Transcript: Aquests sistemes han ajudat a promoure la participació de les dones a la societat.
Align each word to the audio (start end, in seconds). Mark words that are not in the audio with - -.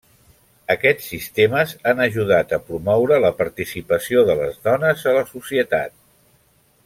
Aquests 0.75 1.09
sistemes 1.11 1.75
han 1.91 2.01
ajudat 2.05 2.55
a 2.57 2.59
promoure 2.71 3.21
la 3.27 3.31
participació 3.43 4.25
de 4.31 4.37
les 4.41 4.57
dones 4.69 5.07
a 5.13 5.17
la 5.19 5.25
societat. 5.35 5.97